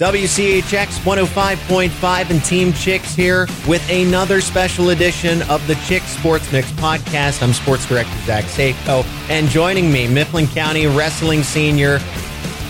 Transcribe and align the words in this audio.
WCHX 0.00 1.00
105.5 1.00 2.30
and 2.30 2.42
Team 2.42 2.72
Chicks 2.72 3.14
here 3.14 3.46
with 3.68 3.86
another 3.90 4.40
special 4.40 4.88
edition 4.88 5.42
of 5.42 5.64
the 5.66 5.74
Chick 5.86 6.02
Sports 6.04 6.50
Mix 6.50 6.70
podcast. 6.70 7.42
I'm 7.42 7.52
Sports 7.52 7.86
Director 7.86 8.16
Zach 8.24 8.44
Seiko, 8.44 9.04
and 9.28 9.46
joining 9.48 9.92
me, 9.92 10.08
Mifflin 10.08 10.46
County 10.46 10.86
Wrestling 10.86 11.42
Senior, 11.42 11.98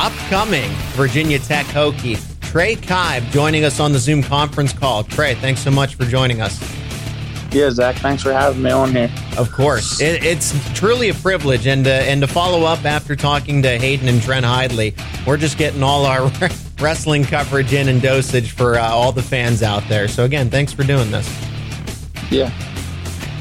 upcoming 0.01 0.73
Virginia 0.97 1.39
Tech 1.39 1.67
Hokie, 1.67 2.19
Trey 2.41 2.75
Kibe, 2.75 3.23
joining 3.31 3.63
us 3.63 3.79
on 3.79 3.93
the 3.93 4.01
Zoom 4.01 4.25
conference 4.25 4.73
call. 4.73 5.05
Trey, 5.05 5.37
thanks 5.37 5.61
so 5.61 5.71
much 5.71 5.95
for 5.95 6.07
joining 6.07 6.41
us. 6.41 6.61
Yeah, 7.53 7.71
Zach, 7.71 7.95
thanks 7.99 8.25
for 8.25 8.33
having 8.33 8.61
me 8.61 8.73
on 8.73 8.91
here. 8.91 9.11
Of 9.39 9.53
course, 9.53 10.01
it, 10.01 10.25
it's 10.25 10.53
truly 10.73 11.11
a 11.11 11.15
privilege, 11.15 11.69
and 11.69 11.87
uh, 11.87 11.91
and 11.91 12.23
to 12.23 12.27
follow 12.27 12.65
up 12.65 12.85
after 12.85 13.15
talking 13.15 13.63
to 13.63 13.79
Hayden 13.79 14.09
and 14.09 14.21
Trent 14.21 14.45
Hidlay, 14.45 14.97
we're 15.25 15.37
just 15.37 15.59
getting 15.59 15.85
all 15.85 16.07
our 16.07 16.29
wrestling 16.81 17.25
coverage 17.25 17.73
in 17.73 17.89
and 17.89 18.01
dosage 18.01 18.53
for 18.53 18.79
uh, 18.79 18.89
all 18.89 19.13
the 19.13 19.23
fans 19.23 19.63
out 19.63 19.83
there. 19.89 20.09
So 20.09 20.25
again, 20.25 20.51
thanks 20.51 20.73
for 20.73 20.85
doing 20.85 21.11
this. 21.11 21.29
Yeah. 22.31 22.51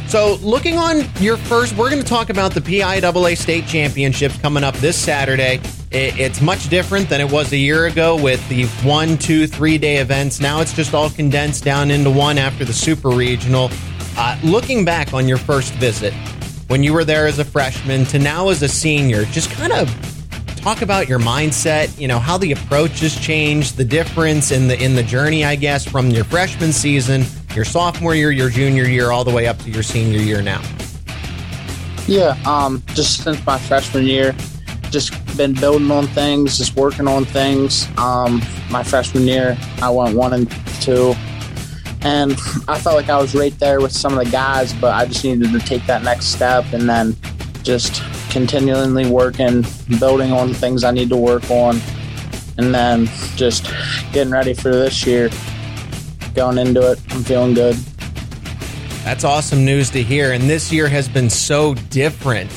So, 0.10 0.40
looking 0.42 0.80
on 0.80 1.04
your 1.20 1.38
first, 1.38 1.78
we're 1.78 1.92
going 1.92 2.02
to 2.02 2.08
talk 2.08 2.32
about 2.32 2.56
the 2.56 2.62
PIAA 2.62 3.38
state 3.38 3.68
championships 3.68 4.36
coming 4.40 4.64
up 4.64 4.74
this 4.78 4.98
Saturday. 4.98 5.62
It's 5.92 6.42
much 6.42 6.68
different 6.68 7.10
than 7.10 7.22
it 7.22 7.32
was 7.32 7.52
a 7.52 7.58
year 7.58 7.86
ago 7.86 8.20
with 8.20 8.48
the 8.50 8.66
one, 8.88 9.20
two, 9.20 9.46
three 9.46 9.78
day 9.78 9.98
events. 9.98 10.40
Now 10.40 10.62
it's 10.62 10.74
just 10.74 10.96
all 10.96 11.12
condensed 11.12 11.64
down 11.64 11.92
into 11.92 12.10
one 12.10 12.40
after 12.40 12.66
the 12.66 12.74
super 12.74 13.10
regional. 13.10 13.70
Uh, 14.18 14.36
looking 14.44 14.84
back 14.84 15.14
on 15.14 15.28
your 15.28 15.38
first 15.38 15.74
visit, 15.74 16.14
when 16.70 16.82
you 16.82 16.92
were 16.92 17.04
there 17.04 17.28
as 17.28 17.38
a 17.38 17.46
freshman 17.46 18.04
to 18.06 18.18
now 18.18 18.50
as 18.50 18.64
a 18.64 18.68
senior, 18.68 19.26
just 19.26 19.52
kind 19.52 19.72
of 19.72 20.19
talk 20.60 20.82
about 20.82 21.08
your 21.08 21.20
mindset, 21.20 22.00
you 22.00 22.08
know, 22.08 22.20
how 22.20 22.38
the 22.38 22.52
approach 22.52 23.00
has 23.00 23.16
changed, 23.16 23.78
the 23.78 23.86
difference 23.86 24.52
in 24.52 24.68
the 24.68 24.82
in 24.82 24.96
the 24.96 25.04
journey, 25.04 25.46
I 25.46 25.56
guess, 25.56 25.86
from 25.86 26.10
your 26.10 26.24
freshman 26.24 26.74
season, 26.74 27.24
your 27.56 27.66
sophomore 27.66 28.16
year, 28.16 28.32
your 28.32 28.50
junior 28.50 28.84
year, 28.84 29.12
all 29.12 29.24
the 29.24 29.34
way 29.34 29.48
up 29.48 29.58
to 29.60 29.70
your 29.70 29.84
senior 29.84 30.20
year 30.20 30.42
now. 30.42 30.62
Yeah, 32.08 32.38
um, 32.46 32.84
just 32.88 33.24
since 33.24 33.44
my 33.46 33.58
freshman 33.58 34.06
year, 34.06 34.36
just 34.90 35.14
been 35.38 35.54
building 35.54 35.92
on 35.92 36.08
things, 36.08 36.58
just 36.58 36.76
working 36.76 37.08
on 37.08 37.26
things. 37.26 37.88
Um, 37.98 38.42
my 38.70 38.84
freshman 38.84 39.28
year, 39.28 39.58
I 39.82 39.90
went 39.90 40.16
one 40.16 40.34
and 40.34 40.52
two, 40.82 41.14
and 42.02 42.34
I 42.68 42.80
felt 42.80 42.96
like 42.96 43.10
I 43.10 43.18
was 43.18 43.36
right 43.36 43.58
there 43.60 43.80
with 43.80 43.92
some 43.92 44.18
of 44.18 44.26
the 44.26 44.32
guys, 44.32 44.74
but 44.74 44.94
I 44.94 45.06
just 45.06 45.24
needed 45.24 45.52
to 45.52 45.60
take 45.60 45.86
that 45.86 46.04
next 46.04 46.28
step 46.28 46.66
and 46.74 46.90
then 46.90 47.16
just 47.64 48.02
continually 48.30 49.10
working, 49.10 49.66
building 50.00 50.32
on 50.32 50.54
things 50.54 50.84
I 50.84 50.92
need 50.92 51.10
to 51.10 51.18
work 51.18 51.50
on, 51.50 51.80
and 52.58 52.74
then 52.74 53.08
just 53.36 53.66
getting 54.12 54.32
ready 54.32 54.54
for 54.54 54.70
this 54.70 55.06
year. 55.06 55.30
Going 56.36 56.58
into 56.58 56.92
it, 56.92 57.00
I'm 57.10 57.24
feeling 57.24 57.54
good. 57.54 57.76
That's 59.04 59.24
awesome 59.24 59.66
news 59.66 59.90
to 59.92 60.04
hear. 60.04 60.34
And 60.34 60.44
this 60.44 60.72
year 60.72 60.88
has 60.88 61.10
been 61.10 61.30
so 61.30 61.74
different. 61.74 62.52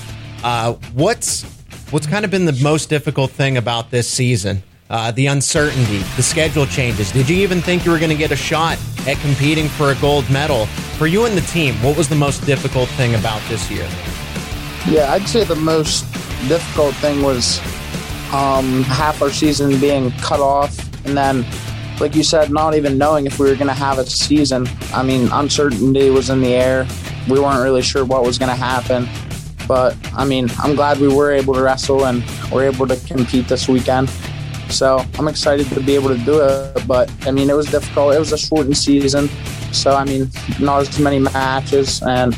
Uh, 0.44 0.74
what's 0.92 1.44
what's 1.90 2.06
kind 2.06 2.24
of 2.24 2.30
been 2.30 2.44
the 2.44 2.58
most 2.62 2.88
difficult 2.88 3.30
thing 3.30 3.56
about 3.56 3.90
this 3.90 4.08
season? 4.08 4.62
Uh, 4.90 5.10
the 5.12 5.26
uncertainty, 5.26 5.98
the 6.16 6.22
schedule 6.22 6.66
changes. 6.66 7.10
Did 7.12 7.30
you 7.30 7.36
even 7.36 7.62
think 7.62 7.86
you 7.86 7.90
were 7.90 7.98
going 7.98 8.10
to 8.10 8.16
get 8.16 8.30
a 8.30 8.36
shot 8.36 8.78
at 9.06 9.16
competing 9.18 9.68
for 9.68 9.92
a 9.92 9.94
gold 9.94 10.28
medal? 10.28 10.66
For 10.98 11.06
you 11.06 11.24
and 11.24 11.34
the 11.34 11.40
team, 11.42 11.74
what 11.76 11.96
was 11.96 12.08
the 12.08 12.14
most 12.14 12.44
difficult 12.44 12.90
thing 12.90 13.14
about 13.14 13.40
this 13.48 13.70
year? 13.70 13.88
Yeah, 14.88 15.12
I'd 15.12 15.28
say 15.28 15.44
the 15.44 15.54
most 15.54 16.02
difficult 16.48 16.94
thing 16.96 17.22
was 17.22 17.58
um, 18.32 18.82
half 18.82 19.22
our 19.22 19.30
season 19.30 19.78
being 19.80 20.10
cut 20.12 20.40
off, 20.40 20.76
and 21.06 21.16
then, 21.16 21.46
like 22.00 22.16
you 22.16 22.24
said, 22.24 22.50
not 22.50 22.74
even 22.74 22.98
knowing 22.98 23.26
if 23.26 23.38
we 23.38 23.48
were 23.48 23.54
going 23.54 23.68
to 23.68 23.74
have 23.74 23.98
a 23.98 24.06
season. 24.06 24.66
I 24.92 25.04
mean, 25.04 25.28
uncertainty 25.32 26.10
was 26.10 26.30
in 26.30 26.40
the 26.40 26.54
air. 26.54 26.86
We 27.28 27.38
weren't 27.38 27.62
really 27.62 27.82
sure 27.82 28.04
what 28.04 28.24
was 28.24 28.38
going 28.38 28.48
to 28.48 28.56
happen. 28.56 29.08
But 29.68 29.96
I 30.14 30.24
mean, 30.24 30.48
I'm 30.58 30.74
glad 30.74 30.98
we 30.98 31.08
were 31.08 31.30
able 31.30 31.54
to 31.54 31.62
wrestle 31.62 32.06
and 32.06 32.24
were 32.50 32.64
able 32.64 32.88
to 32.88 32.96
compete 33.06 33.46
this 33.46 33.68
weekend. 33.68 34.10
So 34.68 35.04
I'm 35.18 35.28
excited 35.28 35.68
to 35.68 35.80
be 35.80 35.94
able 35.94 36.08
to 36.08 36.18
do 36.18 36.40
it. 36.40 36.86
But 36.88 37.10
I 37.26 37.30
mean, 37.30 37.50
it 37.50 37.54
was 37.54 37.66
difficult. 37.70 38.14
It 38.14 38.18
was 38.18 38.32
a 38.32 38.38
shortened 38.38 38.76
season. 38.76 39.28
So 39.72 39.94
I 39.94 40.04
mean, 40.04 40.28
not 40.58 40.80
as 40.80 40.98
many 40.98 41.20
matches 41.20 42.02
and 42.02 42.36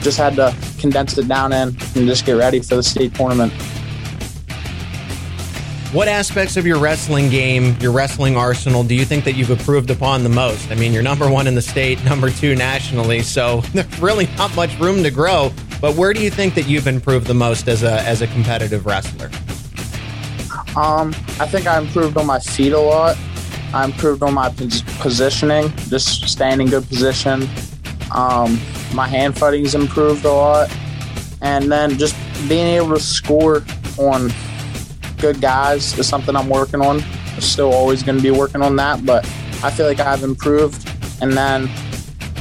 just 0.00 0.18
had 0.18 0.36
to 0.36 0.54
condense 0.78 1.18
it 1.18 1.28
down 1.28 1.52
in 1.52 1.68
and 1.68 2.06
just 2.06 2.24
get 2.24 2.32
ready 2.32 2.60
for 2.60 2.76
the 2.76 2.82
state 2.82 3.14
tournament. 3.14 3.52
What 5.92 6.06
aspects 6.06 6.58
of 6.58 6.66
your 6.66 6.78
wrestling 6.78 7.30
game, 7.30 7.74
your 7.80 7.92
wrestling 7.92 8.36
arsenal, 8.36 8.84
do 8.84 8.94
you 8.94 9.06
think 9.06 9.24
that 9.24 9.36
you've 9.36 9.50
improved 9.50 9.90
upon 9.90 10.22
the 10.22 10.28
most? 10.28 10.70
I 10.70 10.74
mean, 10.74 10.92
you're 10.92 11.02
number 11.02 11.30
one 11.30 11.46
in 11.46 11.54
the 11.54 11.62
state, 11.62 12.04
number 12.04 12.28
two 12.28 12.54
nationally, 12.54 13.22
so 13.22 13.60
there's 13.72 13.98
really 13.98 14.28
not 14.36 14.54
much 14.54 14.78
room 14.78 15.02
to 15.02 15.10
grow. 15.10 15.50
But 15.80 15.94
where 15.96 16.12
do 16.12 16.20
you 16.22 16.28
think 16.28 16.54
that 16.56 16.68
you've 16.68 16.88
improved 16.88 17.26
the 17.26 17.34
most 17.34 17.68
as 17.68 17.84
a 17.84 18.02
as 18.02 18.20
a 18.20 18.26
competitive 18.26 18.84
wrestler? 18.84 19.30
Um, 20.76 21.14
I 21.40 21.46
think 21.46 21.66
I 21.66 21.78
improved 21.78 22.18
on 22.18 22.26
my 22.26 22.40
feet 22.40 22.72
a 22.72 22.78
lot. 22.78 23.16
I 23.72 23.84
improved 23.84 24.22
on 24.22 24.34
my 24.34 24.50
positioning, 25.00 25.70
just 25.88 26.28
staying 26.28 26.60
in 26.60 26.68
good 26.68 26.86
position. 26.88 27.48
Um, 28.14 28.60
my 28.94 29.06
hand 29.06 29.38
fighting's 29.38 29.74
improved 29.74 30.24
a 30.24 30.32
lot, 30.32 30.76
and 31.42 31.70
then 31.70 31.98
just 31.98 32.16
being 32.48 32.66
able 32.66 32.94
to 32.94 33.00
score 33.00 33.64
on 33.98 34.30
good 35.18 35.40
guys 35.40 35.98
is 35.98 36.08
something 36.08 36.36
I'm 36.36 36.48
working 36.48 36.80
on. 36.80 37.02
Still 37.40 37.72
always 37.72 38.02
going 38.02 38.16
to 38.16 38.22
be 38.22 38.30
working 38.30 38.62
on 38.62 38.76
that, 38.76 39.04
but 39.06 39.24
I 39.62 39.70
feel 39.70 39.86
like 39.86 40.00
I've 40.00 40.22
improved. 40.22 40.88
And 41.20 41.32
then 41.32 41.68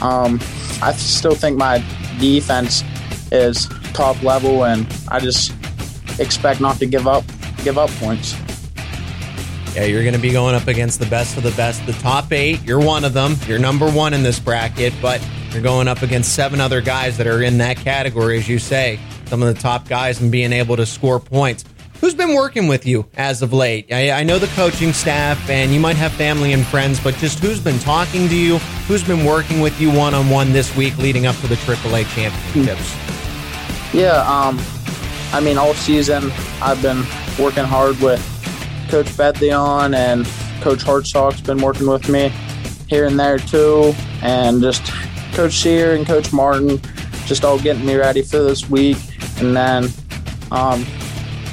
um, 0.01 0.39
I 0.81 0.93
still 0.93 1.35
think 1.35 1.57
my 1.57 1.83
defense 2.19 2.83
is 3.31 3.67
top 3.93 4.21
level, 4.23 4.65
and 4.65 4.87
I 5.07 5.19
just 5.19 5.53
expect 6.19 6.61
not 6.61 6.77
to 6.79 6.85
give 6.85 7.07
up 7.07 7.23
give 7.63 7.77
up 7.77 7.89
points. 7.91 8.35
Yeah, 9.75 9.83
you're 9.83 10.01
going 10.01 10.15
to 10.15 10.19
be 10.19 10.31
going 10.31 10.55
up 10.55 10.67
against 10.67 10.99
the 10.99 11.05
best 11.05 11.37
of 11.37 11.43
the 11.43 11.51
best, 11.51 11.85
the 11.85 11.93
top 11.93 12.31
eight. 12.31 12.63
You're 12.63 12.79
one 12.79 13.05
of 13.05 13.13
them. 13.13 13.35
You're 13.45 13.59
number 13.59 13.89
one 13.89 14.13
in 14.13 14.23
this 14.23 14.39
bracket, 14.39 14.93
but 15.01 15.21
you're 15.57 15.63
going 15.63 15.87
up 15.87 16.03
against 16.03 16.35
seven 16.35 16.61
other 16.61 16.81
guys 16.81 17.17
that 17.17 17.25
are 17.25 17.41
in 17.41 17.57
that 17.57 17.77
category, 17.77 18.37
as 18.37 18.47
you 18.47 18.59
say, 18.59 18.99
some 19.25 19.41
of 19.41 19.51
the 19.51 19.59
top 19.59 19.89
guys, 19.89 20.21
and 20.21 20.31
being 20.31 20.53
able 20.53 20.75
to 20.75 20.85
score 20.85 21.19
points. 21.19 21.65
Who's 21.99 22.13
been 22.13 22.35
working 22.35 22.67
with 22.67 22.85
you 22.85 23.07
as 23.15 23.41
of 23.41 23.53
late? 23.53 23.91
I, 23.91 24.11
I, 24.11 24.23
know 24.23 24.37
the 24.37 24.45
coaching 24.49 24.93
staff, 24.93 25.49
and 25.49 25.71
you 25.71 25.79
might 25.79 25.95
have 25.95 26.11
family 26.11 26.53
and 26.53 26.63
friends, 26.63 26.99
but 26.99 27.15
just 27.15 27.39
who's 27.39 27.59
been 27.59 27.79
talking 27.79 28.27
to 28.27 28.35
you? 28.35 28.59
Who's 28.87 29.03
been 29.03 29.25
working 29.25 29.59
with 29.59 29.81
you 29.81 29.91
one 29.91 30.13
on 30.13 30.29
one 30.29 30.53
this 30.53 30.75
week 30.75 30.95
leading 30.99 31.25
up 31.25 31.35
to 31.37 31.47
the 31.47 31.55
AAA 31.55 32.05
championships? 32.13 32.95
Yeah, 33.95 34.21
um, 34.27 34.59
I 35.33 35.39
mean, 35.39 35.57
all 35.57 35.73
season 35.73 36.31
I've 36.61 36.83
been 36.83 37.03
working 37.43 37.63
hard 37.63 37.99
with 37.99 38.21
Coach 38.89 39.07
Bethleon 39.07 39.95
and 39.95 40.27
Coach 40.61 40.83
Hartsock's 40.83 41.41
been 41.41 41.63
working 41.63 41.87
with 41.87 42.09
me 42.09 42.31
here 42.87 43.07
and 43.07 43.19
there 43.19 43.39
too, 43.39 43.95
and 44.21 44.61
just 44.61 44.91
Coach 45.33 45.53
Sear 45.53 45.95
and 45.95 46.05
Coach 46.05 46.33
Martin 46.33 46.79
just 47.25 47.43
all 47.43 47.59
getting 47.59 47.85
me 47.85 47.95
ready 47.95 48.21
for 48.21 48.37
this 48.39 48.69
week, 48.69 48.97
and 49.39 49.55
then 49.55 49.89
um, 50.51 50.85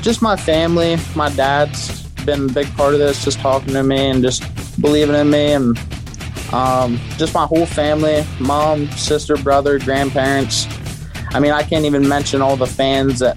just 0.02 0.22
my 0.22 0.36
family. 0.36 0.96
My 1.16 1.28
dad's 1.30 2.02
been 2.24 2.48
a 2.48 2.52
big 2.52 2.72
part 2.76 2.94
of 2.94 3.00
this, 3.00 3.24
just 3.24 3.40
talking 3.40 3.72
to 3.74 3.82
me 3.82 4.10
and 4.10 4.22
just 4.22 4.42
believing 4.80 5.16
in 5.16 5.30
me, 5.30 5.52
and 5.52 5.78
um, 6.52 7.00
just 7.16 7.34
my 7.34 7.44
whole 7.46 7.66
family 7.66 8.24
mom, 8.38 8.88
sister, 8.92 9.36
brother, 9.36 9.78
grandparents. 9.78 10.66
I 11.32 11.40
mean, 11.40 11.50
I 11.50 11.64
can't 11.64 11.84
even 11.84 12.08
mention 12.08 12.40
all 12.40 12.56
the 12.56 12.66
fans 12.66 13.18
that, 13.18 13.36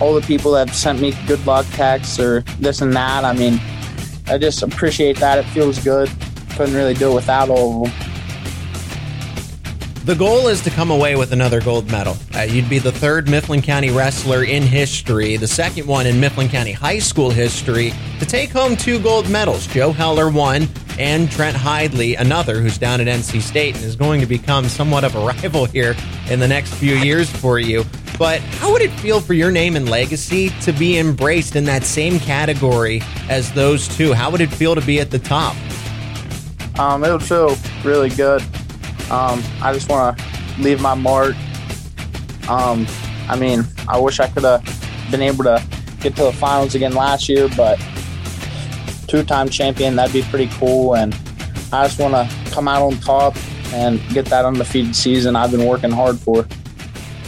all 0.00 0.14
the 0.14 0.22
people 0.22 0.52
that 0.52 0.68
have 0.68 0.76
sent 0.76 1.00
me 1.00 1.12
good 1.26 1.44
luck 1.44 1.66
texts 1.72 2.18
or 2.18 2.40
this 2.58 2.80
and 2.80 2.94
that. 2.94 3.24
I 3.24 3.34
mean, 3.34 3.60
I 4.26 4.38
just 4.38 4.62
appreciate 4.62 5.18
that. 5.18 5.38
It 5.38 5.44
feels 5.50 5.78
good. 5.84 6.10
Couldn't 6.56 6.74
really 6.74 6.94
do 6.94 7.12
it 7.12 7.14
without 7.14 7.50
all 7.50 7.84
of 7.84 7.92
them. 7.92 8.07
The 10.08 10.14
goal 10.14 10.48
is 10.48 10.62
to 10.62 10.70
come 10.70 10.90
away 10.90 11.16
with 11.16 11.32
another 11.32 11.60
gold 11.60 11.90
medal. 11.90 12.16
Uh, 12.34 12.40
you'd 12.40 12.70
be 12.70 12.78
the 12.78 12.90
third 12.90 13.28
Mifflin 13.28 13.60
County 13.60 13.90
wrestler 13.90 14.42
in 14.42 14.62
history, 14.62 15.36
the 15.36 15.46
second 15.46 15.86
one 15.86 16.06
in 16.06 16.18
Mifflin 16.18 16.48
County 16.48 16.72
high 16.72 16.98
school 16.98 17.28
history, 17.28 17.92
to 18.18 18.24
take 18.24 18.48
home 18.48 18.74
two 18.74 18.98
gold 19.00 19.28
medals. 19.28 19.66
Joe 19.66 19.92
Heller 19.92 20.30
one, 20.30 20.66
and 20.98 21.30
Trent 21.30 21.58
Hidlay, 21.58 22.18
another 22.18 22.58
who's 22.58 22.78
down 22.78 23.02
at 23.02 23.06
NC 23.06 23.42
State 23.42 23.74
and 23.74 23.84
is 23.84 23.96
going 23.96 24.22
to 24.22 24.26
become 24.26 24.70
somewhat 24.70 25.04
of 25.04 25.14
a 25.14 25.18
rival 25.26 25.66
here 25.66 25.94
in 26.30 26.40
the 26.40 26.48
next 26.48 26.72
few 26.72 26.94
years 26.94 27.28
for 27.30 27.58
you. 27.58 27.84
But 28.18 28.40
how 28.40 28.72
would 28.72 28.80
it 28.80 28.92
feel 29.00 29.20
for 29.20 29.34
your 29.34 29.50
name 29.50 29.76
and 29.76 29.90
legacy 29.90 30.48
to 30.62 30.72
be 30.72 30.96
embraced 30.96 31.54
in 31.54 31.64
that 31.64 31.82
same 31.82 32.18
category 32.18 33.02
as 33.28 33.52
those 33.52 33.86
two? 33.88 34.14
How 34.14 34.30
would 34.30 34.40
it 34.40 34.50
feel 34.50 34.74
to 34.74 34.80
be 34.80 35.00
at 35.00 35.10
the 35.10 35.18
top? 35.18 35.54
Um, 36.78 37.04
it 37.04 37.12
would 37.12 37.22
feel 37.22 37.58
really 37.84 38.08
good. 38.08 38.42
Um, 39.10 39.42
I 39.62 39.72
just 39.72 39.88
want 39.88 40.18
to 40.18 40.24
leave 40.60 40.80
my 40.80 40.94
mark. 40.94 41.34
Um, 42.48 42.86
I 43.28 43.36
mean, 43.36 43.64
I 43.88 43.98
wish 43.98 44.20
I 44.20 44.28
could 44.28 44.44
have 44.44 44.64
been 45.10 45.22
able 45.22 45.44
to 45.44 45.62
get 46.00 46.16
to 46.16 46.24
the 46.24 46.32
finals 46.32 46.74
again 46.74 46.92
last 46.92 47.28
year, 47.28 47.48
but 47.56 47.78
two-time 49.06 49.48
champion. 49.48 49.96
That'd 49.96 50.12
be 50.12 50.22
pretty 50.22 50.48
cool, 50.58 50.94
and 50.94 51.14
I 51.72 51.86
just 51.86 51.98
want 51.98 52.14
to 52.14 52.50
come 52.50 52.68
out 52.68 52.82
on 52.82 52.98
top 52.98 53.36
and 53.72 54.00
get 54.10 54.26
that 54.26 54.44
undefeated 54.44 54.96
season 54.96 55.36
I've 55.36 55.50
been 55.50 55.66
working 55.66 55.90
hard 55.90 56.18
for. 56.18 56.46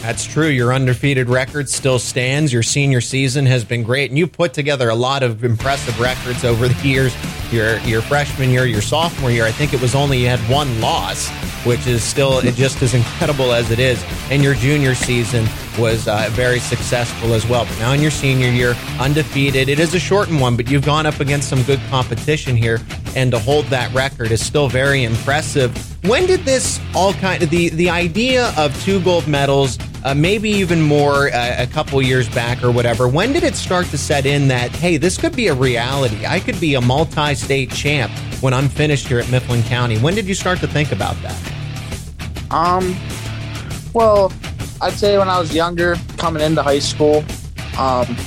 That's 0.01 0.25
true. 0.25 0.47
Your 0.47 0.73
undefeated 0.73 1.29
record 1.29 1.69
still 1.69 1.99
stands. 1.99 2.51
Your 2.51 2.63
senior 2.63 3.01
season 3.01 3.45
has 3.45 3.63
been 3.63 3.83
great, 3.83 4.09
and 4.09 4.17
you've 4.17 4.31
put 4.31 4.53
together 4.53 4.89
a 4.89 4.95
lot 4.95 5.21
of 5.21 5.43
impressive 5.43 5.99
records 5.99 6.43
over 6.43 6.67
the 6.67 6.87
years. 6.87 7.13
Your 7.51 7.79
your 7.79 8.01
freshman 8.01 8.49
year, 8.49 8.65
your 8.65 8.81
sophomore 8.81 9.29
year, 9.29 9.45
I 9.45 9.51
think 9.51 9.73
it 9.73 9.81
was 9.81 9.93
only 9.93 10.19
you 10.19 10.27
had 10.27 10.39
one 10.49 10.79
loss, 10.79 11.29
which 11.65 11.85
is 11.85 12.01
still 12.01 12.41
just 12.41 12.81
as 12.81 12.93
incredible 12.93 13.51
as 13.51 13.71
it 13.71 13.79
is. 13.79 14.03
And 14.29 14.41
your 14.41 14.55
junior 14.55 14.95
season 14.95 15.45
was 15.77 16.07
uh, 16.07 16.29
very 16.31 16.59
successful 16.59 17.33
as 17.33 17.45
well. 17.47 17.65
But 17.65 17.77
now 17.79 17.91
in 17.91 18.01
your 18.01 18.11
senior 18.11 18.49
year, 18.49 18.75
undefeated. 18.99 19.67
It 19.67 19.79
is 19.79 19.93
a 19.93 19.99
shortened 19.99 20.39
one, 20.39 20.55
but 20.55 20.69
you've 20.69 20.85
gone 20.85 21.05
up 21.05 21.19
against 21.19 21.49
some 21.49 21.61
good 21.63 21.81
competition 21.89 22.55
here, 22.55 22.79
and 23.15 23.31
to 23.31 23.39
hold 23.39 23.65
that 23.65 23.93
record 23.93 24.31
is 24.31 24.45
still 24.45 24.69
very 24.69 25.03
impressive. 25.03 25.75
When 26.05 26.25
did 26.25 26.41
this 26.45 26.79
all 26.95 27.13
kind 27.13 27.43
of 27.43 27.49
the 27.49 27.69
the 27.69 27.89
idea 27.89 28.53
of 28.57 28.81
two 28.83 29.01
gold 29.01 29.27
medals? 29.27 29.77
Uh, 30.03 30.13
maybe 30.13 30.49
even 30.49 30.81
more 30.81 31.33
uh, 31.33 31.55
a 31.57 31.67
couple 31.67 32.01
years 32.01 32.27
back 32.29 32.63
or 32.63 32.71
whatever. 32.71 33.07
When 33.07 33.33
did 33.33 33.43
it 33.43 33.55
start 33.55 33.87
to 33.87 33.97
set 33.97 34.25
in 34.25 34.47
that, 34.47 34.71
hey, 34.71 34.97
this 34.97 35.17
could 35.17 35.35
be 35.35 35.47
a 35.47 35.53
reality? 35.53 36.25
I 36.25 36.39
could 36.39 36.59
be 36.59 36.75
a 36.75 36.81
multi 36.81 37.35
state 37.35 37.71
champ 37.71 38.11
when 38.41 38.53
I'm 38.53 38.67
finished 38.67 39.07
here 39.07 39.19
at 39.19 39.29
Mifflin 39.29 39.63
County. 39.63 39.97
When 39.97 40.15
did 40.15 40.25
you 40.25 40.33
start 40.33 40.59
to 40.59 40.67
think 40.67 40.91
about 40.91 41.15
that? 41.21 41.53
Um, 42.51 42.95
well, 43.93 44.31
I'd 44.81 44.93
say 44.93 45.17
when 45.17 45.29
I 45.29 45.39
was 45.39 45.53
younger, 45.53 45.95
coming 46.17 46.41
into 46.41 46.63
high 46.63 46.79
school, 46.79 47.23
um, 47.77 48.17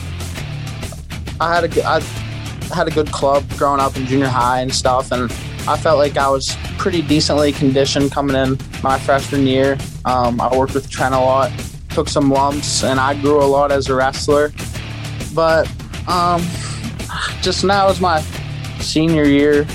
I 1.41 1.53
had 1.55 1.65
a 1.65 1.87
I 1.87 2.01
had 2.75 2.89
a 2.89 2.91
good 2.91 3.11
club 3.11 3.45
growing 3.57 3.81
up 3.81 3.97
in 3.97 4.07
junior 4.07 4.29
high 4.29 4.61
and 4.61 4.73
stuff, 4.73 5.11
and 5.13 5.31
I 5.67 5.77
felt 5.77 5.99
like 5.99 6.17
I 6.17 6.29
was 6.29 6.57
pretty 6.79 7.03
decently 7.03 7.53
conditioned 7.53 8.13
coming 8.13 8.37
in 8.37 8.59
my 8.83 8.99
freshman 8.99 9.47
year. 9.47 9.77
Um, 10.05 10.41
I 10.41 10.57
worked 10.57 10.75
with 10.75 10.89
Trent 10.89 11.15
a 11.15 11.19
lot, 11.19 11.51
took 11.95 12.09
some 12.09 12.29
lumps, 12.29 12.83
and 12.83 12.99
I 12.99 13.15
grew 13.21 13.41
a 13.41 13.47
lot 13.47 13.71
as 13.71 13.89
a 13.89 13.95
wrestler. 13.95 14.53
But 15.33 15.71
um, 16.09 16.43
just 17.41 17.65
now 17.65 17.89
is 17.89 18.01
my 18.01 18.21
senior 18.81 19.25
year. 19.25 19.67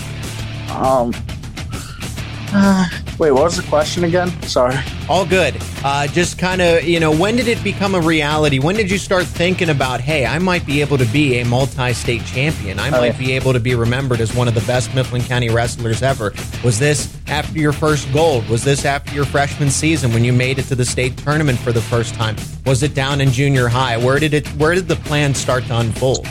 Um, 0.71 1.13
uh, 2.53 2.89
wait, 3.19 3.31
what 3.31 3.43
was 3.43 3.57
the 3.57 3.63
question 3.63 4.05
again? 4.05 4.29
Sorry. 4.43 4.75
All 5.09 5.25
good. 5.25 5.61
Uh, 5.83 6.07
just 6.07 6.39
kind 6.39 6.61
of, 6.61 6.85
you 6.85 7.01
know, 7.01 7.11
when 7.15 7.35
did 7.35 7.49
it 7.49 7.61
become 7.63 7.93
a 7.93 7.99
reality? 7.99 8.59
When 8.59 8.75
did 8.75 8.89
you 8.89 8.97
start 8.97 9.25
thinking 9.25 9.69
about, 9.69 9.99
hey, 9.99 10.25
I 10.25 10.39
might 10.39 10.65
be 10.65 10.79
able 10.79 10.97
to 10.97 11.05
be 11.05 11.39
a 11.39 11.45
multi 11.45 11.91
state 11.93 12.25
champion? 12.25 12.79
I 12.79 12.87
oh, 12.87 12.91
might 12.91 13.13
yeah. 13.13 13.17
be 13.17 13.31
able 13.33 13.51
to 13.51 13.59
be 13.59 13.75
remembered 13.75 14.21
as 14.21 14.33
one 14.33 14.47
of 14.47 14.53
the 14.53 14.61
best 14.61 14.95
Mifflin 14.95 15.21
County 15.21 15.49
wrestlers 15.49 16.01
ever. 16.01 16.33
Was 16.63 16.79
this 16.79 17.13
after 17.27 17.59
your 17.59 17.73
first 17.73 18.11
gold? 18.13 18.47
Was 18.47 18.63
this 18.63 18.85
after 18.85 19.13
your 19.13 19.25
freshman 19.25 19.69
season 19.69 20.13
when 20.13 20.23
you 20.23 20.31
made 20.31 20.57
it 20.57 20.63
to 20.63 20.75
the 20.75 20.85
state 20.85 21.17
tournament 21.17 21.59
for 21.59 21.73
the 21.73 21.81
first 21.81 22.15
time? 22.15 22.37
Was 22.65 22.83
it 22.83 22.93
down 22.93 23.19
in 23.19 23.31
junior 23.31 23.67
high? 23.67 23.97
Where 23.97 24.19
did 24.19 24.33
it 24.33 24.47
where 24.49 24.73
did 24.73 24.87
the 24.87 24.95
plan 24.95 25.35
start 25.35 25.65
to 25.65 25.77
unfold? 25.77 26.25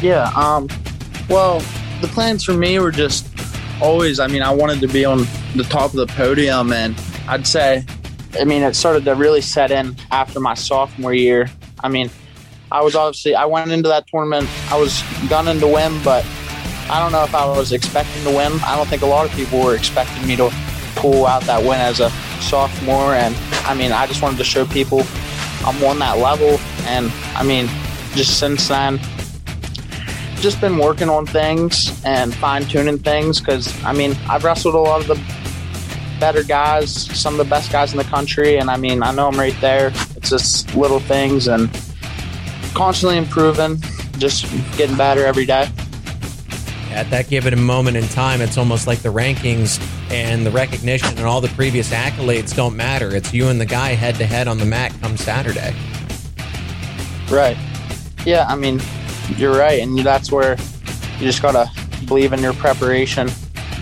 Yeah, 0.00 0.32
um 0.34 0.68
well, 1.28 1.60
the 2.00 2.08
plans 2.08 2.44
for 2.44 2.54
me 2.54 2.78
were 2.78 2.90
just 2.90 3.28
always 3.82 4.18
I 4.18 4.28
mean, 4.28 4.42
I 4.42 4.50
wanted 4.50 4.80
to 4.80 4.88
be 4.88 5.04
on 5.04 5.26
the 5.54 5.64
top 5.64 5.90
of 5.90 5.96
the 5.96 6.06
podium 6.06 6.72
and 6.72 7.00
I'd 7.28 7.46
say, 7.46 7.84
I 8.38 8.44
mean, 8.44 8.62
it 8.62 8.74
started 8.74 9.04
to 9.04 9.14
really 9.14 9.40
set 9.40 9.70
in 9.70 9.96
after 10.10 10.40
my 10.40 10.54
sophomore 10.54 11.14
year. 11.14 11.48
I 11.82 11.88
mean, 11.88 12.10
I 12.72 12.82
was 12.82 12.96
obviously, 12.96 13.34
I 13.34 13.44
went 13.44 13.70
into 13.70 13.88
that 13.88 14.06
tournament, 14.08 14.48
I 14.70 14.78
was 14.78 15.02
gunning 15.28 15.60
to 15.60 15.66
win, 15.66 16.02
but 16.02 16.24
I 16.90 16.98
don't 17.00 17.12
know 17.12 17.24
if 17.24 17.34
I 17.34 17.46
was 17.46 17.72
expecting 17.72 18.24
to 18.24 18.30
win. 18.30 18.52
I 18.64 18.76
don't 18.76 18.88
think 18.88 19.02
a 19.02 19.06
lot 19.06 19.24
of 19.24 19.32
people 19.32 19.62
were 19.62 19.74
expecting 19.74 20.26
me 20.26 20.36
to 20.36 20.50
pull 20.96 21.26
out 21.26 21.42
that 21.44 21.62
win 21.62 21.80
as 21.80 22.00
a 22.00 22.10
sophomore. 22.40 23.14
And 23.14 23.34
I 23.64 23.74
mean, 23.74 23.92
I 23.92 24.06
just 24.06 24.20
wanted 24.20 24.38
to 24.38 24.44
show 24.44 24.66
people 24.66 25.02
I'm 25.64 25.82
on 25.84 25.98
that 26.00 26.18
level. 26.18 26.58
And 26.86 27.10
I 27.34 27.42
mean, 27.42 27.68
just 28.14 28.38
since 28.38 28.68
then, 28.68 29.00
just 30.40 30.60
been 30.60 30.76
working 30.76 31.08
on 31.08 31.24
things 31.24 32.04
and 32.04 32.34
fine 32.34 32.64
tuning 32.64 32.98
things 32.98 33.40
because 33.40 33.82
I 33.82 33.92
mean, 33.92 34.14
I've 34.28 34.44
wrestled 34.44 34.74
a 34.74 34.78
lot 34.78 35.00
of 35.00 35.06
the 35.06 35.33
better 36.24 36.42
guys, 36.42 36.90
some 36.90 37.34
of 37.34 37.38
the 37.38 37.50
best 37.50 37.70
guys 37.70 37.92
in 37.92 37.98
the 37.98 38.04
country. 38.04 38.56
And 38.56 38.70
I 38.70 38.78
mean, 38.78 39.02
I 39.02 39.12
know 39.12 39.28
I'm 39.28 39.38
right 39.38 39.54
there. 39.60 39.88
It's 40.16 40.30
just 40.30 40.74
little 40.74 40.98
things 40.98 41.48
and 41.48 41.68
constantly 42.72 43.18
improving, 43.18 43.76
just 44.16 44.50
getting 44.78 44.96
better 44.96 45.26
every 45.26 45.44
day. 45.44 45.68
At 46.92 47.10
that 47.10 47.28
given 47.28 47.62
moment 47.62 47.98
in 47.98 48.08
time, 48.08 48.40
it's 48.40 48.56
almost 48.56 48.86
like 48.86 49.00
the 49.00 49.10
rankings 49.10 49.78
and 50.10 50.46
the 50.46 50.50
recognition 50.50 51.10
and 51.10 51.26
all 51.26 51.42
the 51.42 51.48
previous 51.48 51.90
accolades 51.90 52.56
don't 52.56 52.74
matter. 52.74 53.14
It's 53.14 53.34
you 53.34 53.48
and 53.48 53.60
the 53.60 53.66
guy 53.66 53.90
head 53.90 54.14
to 54.14 54.24
head 54.24 54.48
on 54.48 54.56
the 54.56 54.64
mat 54.64 54.94
come 55.02 55.18
Saturday. 55.18 55.74
Right. 57.30 57.58
Yeah, 58.24 58.46
I 58.48 58.56
mean, 58.56 58.80
you're 59.36 59.58
right. 59.58 59.82
And 59.82 59.98
that's 59.98 60.32
where 60.32 60.56
you 61.18 61.26
just 61.26 61.42
got 61.42 61.52
to 61.52 61.70
believe 62.06 62.32
in 62.32 62.40
your 62.40 62.54
preparation 62.54 63.28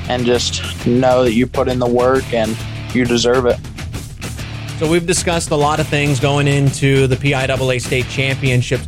and 0.08 0.24
just 0.24 0.86
know 0.86 1.24
that 1.24 1.32
you 1.32 1.46
put 1.46 1.68
in 1.68 1.78
the 1.78 1.88
work 1.88 2.32
and 2.32 2.56
you 2.94 3.04
deserve 3.04 3.46
it. 3.46 3.58
So 4.78 4.90
we've 4.90 5.06
discussed 5.06 5.50
a 5.50 5.56
lot 5.56 5.80
of 5.80 5.86
things 5.86 6.18
going 6.18 6.48
into 6.48 7.06
the 7.06 7.16
PIAA 7.16 7.80
state 7.80 8.08
championships. 8.08 8.86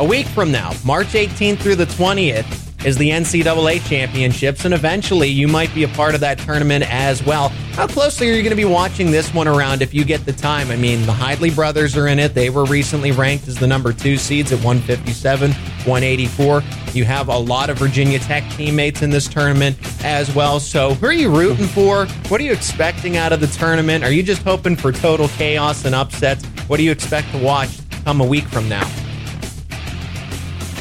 A 0.00 0.04
week 0.04 0.26
from 0.26 0.50
now, 0.50 0.72
March 0.84 1.08
18th 1.08 1.58
through 1.58 1.74
the 1.76 1.86
20th, 1.86 2.68
is 2.84 2.96
the 2.96 3.10
NCAA 3.10 3.86
championships, 3.88 4.64
and 4.64 4.72
eventually 4.72 5.28
you 5.28 5.48
might 5.48 5.74
be 5.74 5.82
a 5.82 5.88
part 5.88 6.14
of 6.14 6.20
that 6.20 6.38
tournament 6.38 6.84
as 6.88 7.24
well. 7.24 7.48
How 7.72 7.88
closely 7.88 8.30
are 8.30 8.34
you 8.34 8.42
going 8.42 8.50
to 8.50 8.56
be 8.56 8.64
watching 8.64 9.10
this 9.10 9.34
one 9.34 9.48
around 9.48 9.82
if 9.82 9.92
you 9.92 10.04
get 10.04 10.24
the 10.24 10.32
time? 10.32 10.70
I 10.70 10.76
mean, 10.76 11.04
the 11.04 11.12
Hidlay 11.12 11.54
brothers 11.54 11.96
are 11.96 12.06
in 12.06 12.18
it. 12.20 12.34
They 12.34 12.50
were 12.50 12.64
recently 12.64 13.10
ranked 13.10 13.48
as 13.48 13.56
the 13.56 13.66
number 13.66 13.92
two 13.92 14.16
seeds 14.16 14.52
at 14.52 14.62
157, 14.64 15.50
184. 15.88 16.62
You 16.92 17.04
have 17.04 17.28
a 17.28 17.36
lot 17.36 17.70
of 17.70 17.78
Virginia 17.78 18.18
Tech 18.18 18.48
teammates 18.52 19.02
in 19.02 19.10
this 19.10 19.26
tournament 19.26 19.76
as 20.04 20.34
well. 20.34 20.60
So, 20.60 20.94
who 20.94 21.06
are 21.06 21.12
you 21.12 21.34
rooting 21.34 21.66
for? 21.66 22.06
What 22.28 22.40
are 22.40 22.44
you 22.44 22.52
expecting 22.52 23.16
out 23.16 23.32
of 23.32 23.40
the 23.40 23.46
tournament? 23.46 24.04
Are 24.04 24.12
you 24.12 24.22
just 24.22 24.42
hoping 24.42 24.76
for 24.76 24.92
total 24.92 25.28
chaos 25.28 25.84
and 25.84 25.94
upsets? 25.94 26.44
What 26.68 26.76
do 26.76 26.82
you 26.82 26.92
expect 26.92 27.30
to 27.32 27.38
watch 27.38 27.70
come 28.04 28.20
a 28.20 28.26
week 28.26 28.44
from 28.44 28.68
now? 28.68 28.86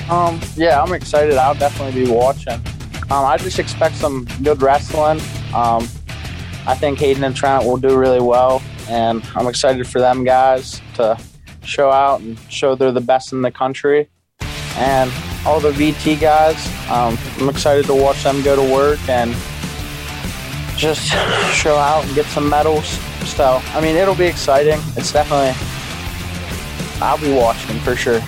Um, 0.09 0.39
yeah, 0.55 0.81
I'm 0.81 0.93
excited. 0.93 1.35
I'll 1.35 1.55
definitely 1.55 2.05
be 2.05 2.11
watching. 2.11 2.61
Um, 3.09 3.25
I 3.25 3.37
just 3.37 3.59
expect 3.59 3.95
some 3.95 4.27
good 4.43 4.61
wrestling. 4.61 5.19
Um, 5.53 5.87
I 6.65 6.75
think 6.75 6.99
Hayden 6.99 7.23
and 7.23 7.35
Trent 7.35 7.63
will 7.63 7.77
do 7.77 7.97
really 7.97 8.19
well, 8.19 8.61
and 8.89 9.23
I'm 9.35 9.47
excited 9.47 9.87
for 9.87 9.99
them 9.99 10.23
guys 10.23 10.81
to 10.95 11.17
show 11.63 11.89
out 11.89 12.19
and 12.19 12.37
show 12.49 12.75
they're 12.75 12.91
the 12.91 13.01
best 13.01 13.31
in 13.31 13.41
the 13.41 13.51
country. 13.51 14.09
And 14.77 15.11
all 15.45 15.59
the 15.59 15.71
VT 15.71 16.19
guys, 16.19 16.67
um, 16.89 17.17
I'm 17.39 17.49
excited 17.49 17.85
to 17.85 17.95
watch 17.95 18.23
them 18.23 18.41
go 18.43 18.55
to 18.55 18.73
work 18.73 18.99
and 19.09 19.35
just 20.77 21.07
show 21.53 21.75
out 21.75 22.05
and 22.05 22.15
get 22.15 22.25
some 22.27 22.49
medals. 22.49 22.87
So, 23.25 23.61
I 23.73 23.81
mean, 23.81 23.95
it'll 23.95 24.15
be 24.15 24.25
exciting. 24.25 24.79
It's 24.95 25.11
definitely, 25.11 25.53
I'll 27.01 27.19
be 27.19 27.33
watching 27.33 27.79
for 27.79 27.95
sure. 27.95 28.21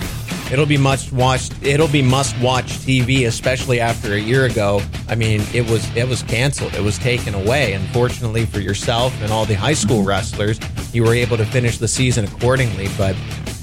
It'll 0.52 0.66
be 0.66 0.78
must 0.78 1.12
watch. 1.12 1.52
It'll 1.62 1.88
be 1.88 2.02
must 2.02 2.36
watch 2.40 2.80
TV, 2.80 3.28
especially 3.28 3.80
after 3.80 4.14
a 4.14 4.20
year 4.20 4.46
ago. 4.46 4.82
I 5.08 5.14
mean, 5.14 5.42
it 5.54 5.70
was 5.70 5.96
it 5.96 6.08
was 6.08 6.24
canceled. 6.24 6.74
It 6.74 6.82
was 6.82 6.98
taken 6.98 7.36
away. 7.36 7.74
Unfortunately 7.74 8.48
for 8.48 8.60
yourself 8.60 9.14
and 9.22 9.32
all 9.32 9.46
the 9.46 9.54
high 9.54 9.76
school 9.76 10.02
wrestlers, 10.02 10.60
you 10.92 11.04
were 11.04 11.14
able 11.14 11.38
to 11.38 11.46
finish 11.46 11.78
the 11.78 11.88
season 11.88 12.26
accordingly. 12.26 12.88
But 12.98 13.16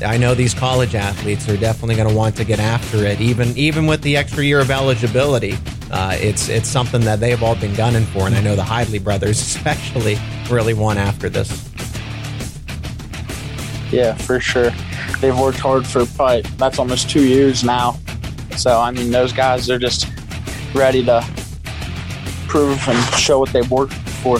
I 0.04 0.16
know 0.16 0.34
these 0.34 0.54
college 0.54 0.94
athletes 0.94 1.48
are 1.48 1.56
definitely 1.56 1.96
going 1.96 2.08
to 2.08 2.14
want 2.14 2.36
to 2.36 2.44
get 2.44 2.58
after 2.58 3.04
it, 3.04 3.20
even 3.20 3.56
even 3.56 3.86
with 3.86 4.02
the 4.02 4.16
extra 4.16 4.44
year 4.44 4.60
of 4.60 4.70
eligibility. 4.70 5.56
Uh, 5.90 6.16
it's 6.20 6.48
it's 6.48 6.68
something 6.68 7.00
that 7.02 7.20
they've 7.20 7.42
all 7.42 7.56
been 7.56 7.74
gunning 7.74 8.04
for, 8.04 8.26
and 8.26 8.34
I 8.34 8.40
know 8.40 8.56
the 8.56 8.62
Hidlay 8.62 9.02
brothers 9.02 9.40
especially 9.56 10.18
really 10.50 10.74
want 10.74 10.98
after 10.98 11.28
this. 11.28 11.50
Yeah, 13.90 14.14
for 14.14 14.40
sure 14.40 14.70
they've 15.20 15.38
worked 15.38 15.58
hard 15.58 15.86
for 15.86 16.04
probably 16.06 16.42
that's 16.56 16.78
almost 16.78 17.08
two 17.08 17.24
years 17.26 17.64
now. 17.64 17.98
So 18.56 18.78
I 18.78 18.90
mean, 18.90 19.10
those 19.10 19.32
guys 19.32 19.70
are 19.70 19.78
just 19.78 20.06
ready 20.74 21.04
to 21.04 21.24
prove 22.48 22.78
and 22.88 23.14
show 23.14 23.38
what 23.38 23.52
they've 23.52 23.70
worked 23.70 23.94
for. 23.94 24.38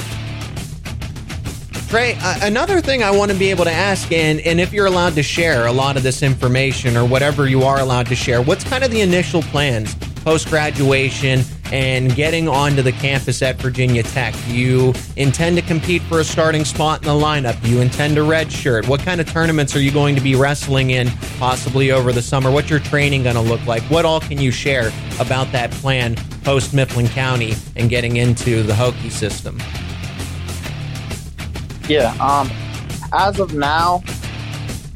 Trey, 1.96 2.14
uh, 2.20 2.40
another 2.42 2.82
thing 2.82 3.02
I 3.02 3.10
want 3.10 3.32
to 3.32 3.38
be 3.38 3.48
able 3.48 3.64
to 3.64 3.72
ask, 3.72 4.12
and, 4.12 4.38
and 4.40 4.60
if 4.60 4.70
you're 4.70 4.84
allowed 4.84 5.14
to 5.14 5.22
share 5.22 5.64
a 5.64 5.72
lot 5.72 5.96
of 5.96 6.02
this 6.02 6.22
information 6.22 6.94
or 6.94 7.06
whatever 7.06 7.48
you 7.48 7.62
are 7.62 7.80
allowed 7.80 8.06
to 8.08 8.14
share, 8.14 8.42
what's 8.42 8.64
kind 8.64 8.84
of 8.84 8.90
the 8.90 9.00
initial 9.00 9.40
plans 9.40 9.94
post 10.16 10.50
graduation 10.50 11.40
and 11.72 12.14
getting 12.14 12.48
onto 12.48 12.82
the 12.82 12.92
campus 12.92 13.40
at 13.40 13.56
Virginia 13.56 14.02
Tech? 14.02 14.34
Do 14.46 14.54
you 14.54 14.92
intend 15.16 15.56
to 15.56 15.62
compete 15.62 16.02
for 16.02 16.20
a 16.20 16.24
starting 16.24 16.66
spot 16.66 17.00
in 17.00 17.08
the 17.08 17.14
lineup? 17.14 17.58
Do 17.62 17.70
you 17.70 17.80
intend 17.80 18.16
to 18.16 18.20
redshirt? 18.20 18.86
What 18.86 19.00
kind 19.00 19.18
of 19.18 19.32
tournaments 19.32 19.74
are 19.74 19.80
you 19.80 19.90
going 19.90 20.14
to 20.16 20.20
be 20.20 20.34
wrestling 20.34 20.90
in 20.90 21.08
possibly 21.38 21.92
over 21.92 22.12
the 22.12 22.20
summer? 22.20 22.50
What's 22.50 22.68
your 22.68 22.80
training 22.80 23.22
going 23.22 23.36
to 23.36 23.40
look 23.40 23.64
like? 23.66 23.82
What 23.84 24.04
all 24.04 24.20
can 24.20 24.36
you 24.36 24.50
share 24.50 24.92
about 25.18 25.50
that 25.52 25.70
plan 25.70 26.16
post 26.44 26.74
Mifflin 26.74 27.08
County 27.08 27.54
and 27.74 27.88
getting 27.88 28.18
into 28.18 28.62
the 28.64 28.74
Hokie 28.74 29.10
system? 29.10 29.58
Yeah, 31.88 32.14
um, 32.20 32.50
as 33.12 33.38
of 33.38 33.54
now, 33.54 34.02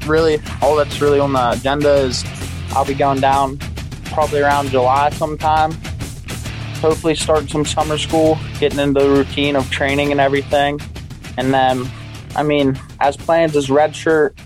really 0.06 0.40
all 0.60 0.74
that's 0.76 1.00
really 1.00 1.20
on 1.20 1.32
the 1.32 1.52
agenda 1.52 1.92
is 1.94 2.24
I'll 2.70 2.84
be 2.84 2.94
going 2.94 3.20
down 3.20 3.58
probably 4.06 4.40
around 4.40 4.70
July 4.70 5.10
sometime. 5.10 5.72
Hopefully, 6.80 7.14
starting 7.14 7.46
some 7.48 7.64
summer 7.64 7.98
school, 7.98 8.38
getting 8.58 8.78
into 8.78 9.00
the 9.00 9.10
routine 9.10 9.54
of 9.54 9.70
training 9.70 10.10
and 10.10 10.20
everything. 10.20 10.80
And 11.36 11.52
then, 11.52 11.88
I 12.34 12.42
mean, 12.42 12.78
as 13.00 13.16
plans 13.16 13.54
as 13.54 13.68
redshirt, 13.68 14.36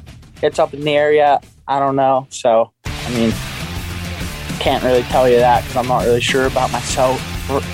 it's 0.43 0.59
up 0.59 0.75
in 0.75 0.81
the 0.81 0.97
area. 0.97 1.41
I 1.67 1.79
don't 1.79 1.97
know. 1.97 2.27
So, 2.31 2.73
I 2.85 3.11
mean, 3.15 3.33
can't 4.59 4.83
really 4.83 5.03
tell 5.05 5.29
you 5.29 5.37
that 5.37 5.63
because 5.63 5.77
I'm 5.77 5.89
not 5.89 6.05
really 6.05 6.21
sure 6.21 6.47
about 6.47 6.73
myself, 6.73 7.21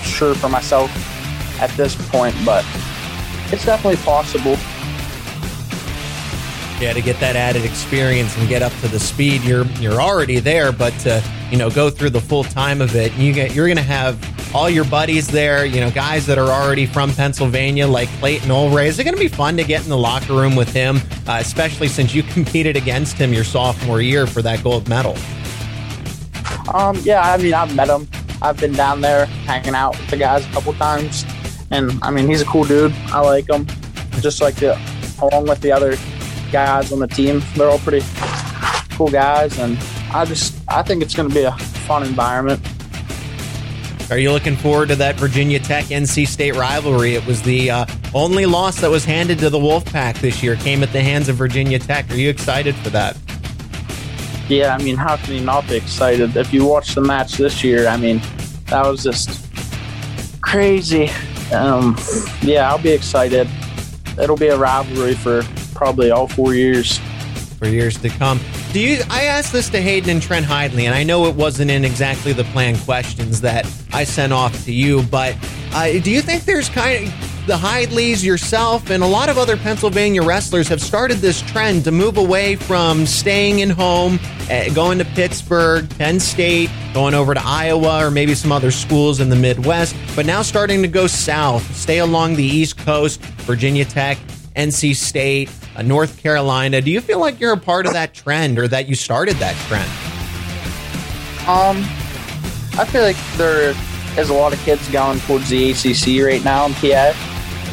sure 0.05 0.35
for 0.35 0.49
myself 0.49 0.91
at 1.59 1.69
this 1.71 1.95
point, 2.09 2.35
but 2.45 2.65
it's 3.51 3.65
definitely 3.65 4.01
possible. 4.03 4.57
Yeah, 6.81 6.93
to 6.93 7.01
get 7.01 7.19
that 7.19 7.35
added 7.35 7.63
experience 7.63 8.35
and 8.37 8.49
get 8.49 8.63
up 8.63 8.73
to 8.81 8.87
the 8.87 8.99
speed, 8.99 9.43
you're 9.43 9.65
you're 9.79 10.01
already 10.01 10.39
there, 10.39 10.71
but 10.71 10.91
to 11.01 11.23
you 11.51 11.57
know 11.57 11.69
go 11.69 11.89
through 11.89 12.09
the 12.09 12.21
full 12.21 12.43
time 12.43 12.81
of 12.81 12.95
it, 12.95 13.13
you 13.13 13.33
get 13.33 13.53
you're 13.53 13.67
going 13.67 13.77
to 13.77 13.83
have 13.83 14.17
all 14.55 14.69
your 14.69 14.85
buddies 14.85 15.27
there. 15.27 15.65
You 15.65 15.79
know, 15.79 15.91
guys 15.91 16.25
that 16.25 16.37
are 16.37 16.49
already 16.49 16.85
from 16.85 17.13
Pennsylvania, 17.13 17.87
like 17.87 18.09
Clayton 18.19 18.49
Ulrey. 18.49 18.87
Is 18.87 18.99
it 18.99 19.03
going 19.03 19.15
to 19.15 19.19
be 19.19 19.27
fun 19.27 19.57
to 19.57 19.63
get 19.63 19.83
in 19.83 19.89
the 19.89 19.97
locker 19.97 20.33
room 20.33 20.55
with 20.55 20.73
him, 20.73 20.97
uh, 21.27 21.37
especially 21.39 21.87
since 21.87 22.13
you 22.13 22.23
competed 22.23 22.75
against 22.75 23.15
him 23.15 23.31
your 23.31 23.43
sophomore 23.43 24.01
year 24.01 24.25
for 24.25 24.41
that 24.41 24.63
gold 24.63 24.89
medal? 24.89 25.15
Um, 26.73 26.97
yeah, 27.03 27.21
I 27.21 27.37
mean, 27.37 27.53
I've 27.53 27.75
met 27.75 27.89
him. 27.89 28.07
I've 28.41 28.59
been 28.59 28.73
down 28.73 29.01
there 29.01 29.25
hanging 29.25 29.75
out 29.75 29.97
with 29.97 30.09
the 30.09 30.17
guys 30.17 30.45
a 30.47 30.51
couple 30.51 30.73
times, 30.73 31.25
and 31.71 31.91
I 32.03 32.11
mean, 32.11 32.27
he's 32.27 32.41
a 32.41 32.45
cool 32.45 32.65
dude. 32.65 32.93
I 33.07 33.21
like 33.21 33.49
him, 33.49 33.65
just 34.19 34.41
like 34.41 34.55
the 34.55 34.79
along 35.21 35.47
with 35.47 35.61
the 35.61 35.71
other 35.71 35.95
guys 36.51 36.91
on 36.91 36.99
the 36.99 37.07
team. 37.07 37.41
They're 37.55 37.69
all 37.69 37.79
pretty 37.79 38.05
cool 38.91 39.09
guys, 39.09 39.57
and 39.57 39.77
I 40.13 40.25
just 40.25 40.61
I 40.67 40.83
think 40.83 41.01
it's 41.01 41.15
going 41.15 41.29
to 41.29 41.33
be 41.33 41.43
a 41.43 41.51
fun 41.51 42.03
environment. 42.03 42.61
Are 44.11 44.17
you 44.17 44.33
looking 44.33 44.57
forward 44.57 44.89
to 44.89 44.95
that 44.97 45.15
Virginia 45.15 45.57
Tech 45.57 45.85
NC 45.85 46.27
State 46.27 46.55
rivalry? 46.55 47.15
It 47.15 47.25
was 47.25 47.41
the 47.41 47.71
uh, 47.71 47.85
only 48.13 48.45
loss 48.45 48.81
that 48.81 48.89
was 48.89 49.05
handed 49.05 49.39
to 49.39 49.49
the 49.49 49.57
Wolfpack 49.57 50.19
this 50.19 50.43
year. 50.43 50.57
Came 50.57 50.83
at 50.83 50.91
the 50.91 51.01
hands 51.01 51.29
of 51.29 51.37
Virginia 51.37 51.79
Tech. 51.79 52.09
Are 52.11 52.15
you 52.15 52.29
excited 52.29 52.75
for 52.75 52.89
that? 52.89 53.17
Yeah, 54.49 54.75
I 54.75 54.83
mean, 54.83 54.97
how 54.97 55.15
can 55.15 55.35
you 55.35 55.39
not 55.39 55.65
be 55.69 55.77
excited? 55.77 56.35
If 56.35 56.51
you 56.51 56.65
watch 56.65 56.93
the 56.93 56.99
match 56.99 57.37
this 57.37 57.63
year, 57.63 57.87
I 57.87 57.95
mean, 57.95 58.21
that 58.65 58.85
was 58.85 59.01
just 59.01 59.49
crazy. 60.41 61.09
Um, 61.51 61.97
yeah, 62.41 62.69
I'll 62.69 62.81
be 62.81 62.91
excited. 62.91 63.47
It'll 64.19 64.37
be 64.37 64.47
a 64.47 64.57
rivalry 64.57 65.15
for 65.15 65.43
probably 65.73 66.11
all 66.11 66.27
four 66.27 66.53
years. 66.53 66.99
For 67.57 67.67
years 67.67 67.97
to 67.99 68.09
come. 68.09 68.39
Do 68.73 68.79
you? 68.79 69.01
I 69.09 69.25
asked 69.25 69.51
this 69.51 69.69
to 69.69 69.81
Hayden 69.81 70.09
and 70.09 70.21
Trent 70.21 70.45
Hidlay, 70.45 70.83
and 70.83 70.95
I 70.95 71.03
know 71.03 71.25
it 71.25 71.35
wasn't 71.35 71.69
in 71.69 71.85
exactly 71.85 72.33
the 72.33 72.43
planned 72.45 72.79
questions 72.79 73.41
that 73.41 73.71
I 73.93 74.03
sent 74.03 74.33
off 74.33 74.65
to 74.65 74.71
you, 74.71 75.03
but 75.03 75.35
uh, 75.73 75.91
do 75.99 76.09
you 76.09 76.21
think 76.21 76.45
there's 76.45 76.69
kind 76.69 77.07
of 77.07 77.47
the 77.47 77.57
Hidlays, 77.57 78.23
yourself, 78.23 78.89
and 78.89 79.03
a 79.03 79.07
lot 79.07 79.29
of 79.29 79.37
other 79.37 79.57
Pennsylvania 79.57 80.21
wrestlers 80.21 80.67
have 80.67 80.81
started 80.81 81.17
this 81.17 81.41
trend 81.41 81.83
to 81.83 81.91
move 81.91 82.17
away 82.17 82.55
from 82.55 83.05
staying 83.05 83.59
in 83.59 83.69
home, 83.69 84.19
going 84.73 84.97
to 84.97 85.05
Pittsburgh, 85.05 85.89
Penn 85.97 86.19
State, 86.19 86.69
going 86.93 87.13
over 87.13 87.33
to 87.33 87.41
Iowa, 87.41 88.05
or 88.05 88.11
maybe 88.11 88.35
some 88.35 88.51
other 88.51 88.69
schools 88.69 89.21
in 89.21 89.29
the 89.29 89.35
Midwest, 89.35 89.95
but 90.15 90.25
now 90.25 90.41
starting 90.41 90.81
to 90.81 90.89
go 90.89 91.07
south, 91.07 91.75
stay 91.75 91.99
along 91.99 92.35
the 92.35 92.43
East 92.43 92.77
Coast, 92.77 93.21
Virginia 93.47 93.85
Tech, 93.85 94.17
NC 94.55 94.95
State, 94.95 95.49
uh, 95.77 95.81
North 95.81 96.17
Carolina. 96.17 96.81
Do 96.81 96.91
you 96.91 96.99
feel 96.99 97.19
like 97.19 97.39
you're 97.39 97.53
a 97.53 97.57
part 97.57 97.85
of 97.85 97.93
that 97.93 98.13
trend 98.13 98.59
or 98.59 98.67
that 98.67 98.89
you 98.89 98.95
started 98.95 99.37
that 99.37 99.55
trend? 99.67 99.89
Um, 101.47 101.77
I 102.77 102.85
feel 102.85 103.03
like 103.03 103.17
there 103.37 103.73
is 104.17 104.29
a 104.29 104.33
lot 104.33 104.51
of 104.51 104.59
kids 104.59 104.85
going 104.89 105.19
towards 105.21 105.49
the 105.49 105.71
ACC 105.71 106.25
right 106.25 106.43
now 106.43 106.65
in 106.65 106.73
PA, 106.73 107.13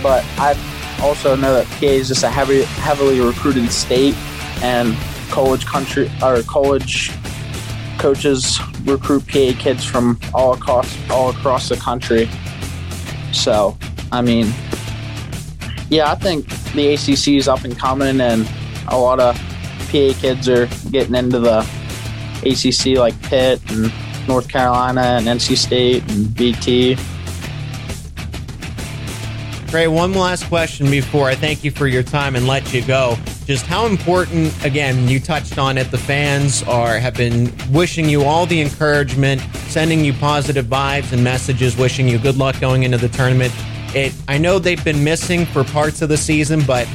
but 0.00 0.24
I 0.38 0.56
also 1.02 1.34
know 1.34 1.54
that 1.54 1.66
PA 1.80 1.86
is 1.86 2.08
just 2.08 2.22
a 2.22 2.30
heavy, 2.30 2.62
heavily 2.62 3.20
recruited 3.20 3.70
state, 3.72 4.14
and 4.62 4.96
college 5.30 5.66
country 5.66 6.10
or 6.22 6.42
college 6.42 7.10
coaches 7.98 8.58
recruit 8.84 9.26
PA 9.26 9.52
kids 9.58 9.84
from 9.84 10.18
all 10.32 10.54
across 10.54 10.96
all 11.10 11.30
across 11.30 11.68
the 11.68 11.76
country. 11.76 12.28
So, 13.32 13.76
I 14.10 14.22
mean, 14.22 14.52
yeah, 15.90 16.10
I 16.10 16.14
think 16.14 16.48
the 16.72 16.94
ACC 16.94 17.28
is 17.38 17.48
up 17.48 17.64
and 17.64 17.78
coming, 17.78 18.20
and 18.20 18.48
a 18.88 18.98
lot 18.98 19.20
of 19.20 19.36
PA 19.90 20.12
kids 20.20 20.48
are 20.48 20.66
getting 20.90 21.14
into 21.14 21.38
the 21.38 21.58
ACC, 22.42 22.98
like 22.98 23.20
Pitt 23.22 23.60
and 23.70 23.92
North 24.28 24.48
Carolina 24.48 25.00
and 25.00 25.26
NC 25.26 25.56
State 25.56 26.02
and 26.10 26.26
VT. 26.26 26.98
Trey, 29.68 29.88
one 29.88 30.14
last 30.14 30.44
question 30.44 30.90
before 30.90 31.28
I 31.28 31.34
thank 31.34 31.64
you 31.64 31.70
for 31.70 31.86
your 31.86 32.02
time 32.02 32.36
and 32.36 32.46
let 32.46 32.72
you 32.72 32.82
go. 32.82 33.16
Just 33.48 33.64
how 33.64 33.86
important, 33.86 34.52
again, 34.62 35.08
you 35.08 35.18
touched 35.18 35.56
on 35.56 35.78
it, 35.78 35.90
the 35.90 35.96
fans 35.96 36.62
are 36.64 36.98
have 36.98 37.14
been 37.14 37.50
wishing 37.72 38.06
you 38.06 38.24
all 38.24 38.44
the 38.44 38.60
encouragement, 38.60 39.40
sending 39.68 40.04
you 40.04 40.12
positive 40.12 40.66
vibes 40.66 41.14
and 41.14 41.24
messages, 41.24 41.74
wishing 41.74 42.06
you 42.06 42.18
good 42.18 42.36
luck 42.36 42.60
going 42.60 42.82
into 42.82 42.98
the 42.98 43.08
tournament. 43.08 43.50
It, 43.94 44.12
I 44.28 44.36
know 44.36 44.58
they've 44.58 44.84
been 44.84 45.02
missing 45.02 45.46
for 45.46 45.64
parts 45.64 46.02
of 46.02 46.10
the 46.10 46.16
season, 46.18 46.60
but 46.66 46.86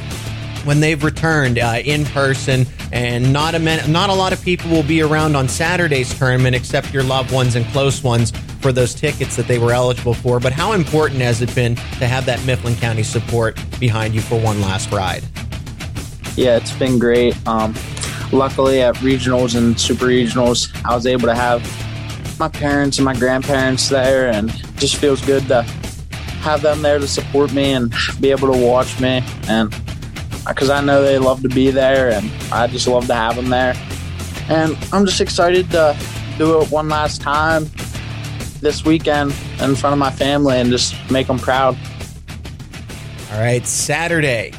when 0.62 0.78
they've 0.78 1.02
returned 1.02 1.58
uh, 1.58 1.80
in 1.84 2.04
person, 2.04 2.66
and 2.92 3.32
not 3.32 3.56
a 3.56 3.58
man, 3.58 3.90
not 3.90 4.08
a 4.08 4.14
lot 4.14 4.32
of 4.32 4.40
people 4.40 4.70
will 4.70 4.84
be 4.84 5.02
around 5.02 5.34
on 5.34 5.48
Saturday's 5.48 6.16
tournament 6.16 6.54
except 6.54 6.94
your 6.94 7.02
loved 7.02 7.32
ones 7.32 7.56
and 7.56 7.66
close 7.72 8.00
ones 8.04 8.30
for 8.60 8.70
those 8.70 8.94
tickets 8.94 9.34
that 9.34 9.48
they 9.48 9.58
were 9.58 9.72
eligible 9.72 10.14
for. 10.14 10.38
But 10.38 10.52
how 10.52 10.70
important 10.70 11.20
has 11.20 11.42
it 11.42 11.52
been 11.52 11.74
to 11.74 12.06
have 12.06 12.26
that 12.26 12.44
Mifflin 12.46 12.76
County 12.76 13.02
support 13.02 13.58
behind 13.80 14.14
you 14.14 14.20
for 14.20 14.38
one 14.40 14.60
last 14.60 14.92
ride? 14.92 15.24
Yeah, 16.36 16.56
it's 16.56 16.72
been 16.72 16.98
great. 16.98 17.34
Um, 17.46 17.74
luckily, 18.32 18.82
at 18.82 18.96
regionals 18.96 19.56
and 19.56 19.78
super 19.80 20.06
regionals, 20.06 20.74
I 20.84 20.94
was 20.94 21.06
able 21.06 21.28
to 21.28 21.34
have 21.34 21.62
my 22.40 22.48
parents 22.48 22.98
and 22.98 23.04
my 23.04 23.14
grandparents 23.14 23.88
there, 23.88 24.28
and 24.30 24.50
just 24.76 24.96
feels 24.96 25.24
good 25.24 25.46
to 25.48 25.62
have 25.62 26.62
them 26.62 26.82
there 26.82 26.98
to 26.98 27.06
support 27.06 27.52
me 27.52 27.72
and 27.72 27.94
be 28.20 28.30
able 28.30 28.52
to 28.52 28.58
watch 28.58 29.00
me. 29.00 29.22
And 29.48 29.70
because 30.46 30.68
I 30.70 30.80
know 30.80 31.02
they 31.02 31.18
love 31.18 31.42
to 31.42 31.48
be 31.48 31.70
there, 31.70 32.10
and 32.10 32.30
I 32.52 32.66
just 32.66 32.88
love 32.88 33.06
to 33.06 33.14
have 33.14 33.36
them 33.36 33.48
there. 33.48 33.74
And 34.48 34.76
I'm 34.92 35.06
just 35.06 35.20
excited 35.20 35.70
to 35.70 35.96
do 36.36 36.60
it 36.60 36.70
one 36.70 36.88
last 36.88 37.22
time 37.22 37.70
this 38.60 38.84
weekend 38.84 39.30
in 39.60 39.76
front 39.76 39.92
of 39.92 39.98
my 39.98 40.10
family 40.10 40.58
and 40.58 40.70
just 40.70 40.94
make 41.10 41.28
them 41.28 41.38
proud. 41.38 41.78
All 43.32 43.40
right, 43.40 43.64
Saturday, 43.66 44.52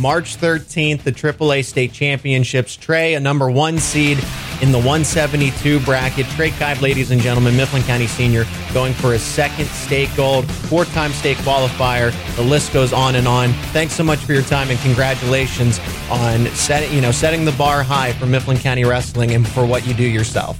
March 0.00 0.38
13th, 0.38 1.02
the 1.02 1.12
AAA 1.12 1.62
State 1.62 1.92
Championships. 1.92 2.74
Trey, 2.74 3.14
a 3.14 3.20
number 3.20 3.50
one 3.50 3.78
seed 3.78 4.18
in 4.62 4.72
the 4.72 4.78
172 4.78 5.78
bracket. 5.80 6.24
Trey 6.28 6.50
Kibe, 6.50 6.80
ladies 6.80 7.10
and 7.10 7.20
gentlemen, 7.20 7.54
Mifflin 7.54 7.82
County 7.82 8.06
Senior, 8.06 8.46
going 8.72 8.94
for 8.94 9.12
his 9.12 9.20
second 9.20 9.66
state 9.66 10.08
gold, 10.16 10.50
four 10.50 10.86
time 10.86 11.12
state 11.12 11.36
qualifier. 11.38 12.14
The 12.36 12.42
list 12.42 12.72
goes 12.72 12.94
on 12.94 13.14
and 13.14 13.28
on. 13.28 13.52
Thanks 13.74 13.92
so 13.92 14.02
much 14.02 14.20
for 14.20 14.32
your 14.32 14.42
time 14.42 14.70
and 14.70 14.78
congratulations 14.80 15.78
on 16.10 16.46
setting, 16.46 16.92
you 16.94 17.02
know, 17.02 17.12
setting 17.12 17.44
the 17.44 17.52
bar 17.52 17.82
high 17.82 18.12
for 18.14 18.24
Mifflin 18.24 18.56
County 18.56 18.84
Wrestling 18.84 19.32
and 19.32 19.46
for 19.46 19.66
what 19.66 19.86
you 19.86 19.92
do 19.92 20.04
yourself. 20.04 20.58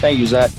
Thank 0.00 0.18
you, 0.18 0.26
Zach. 0.26 0.50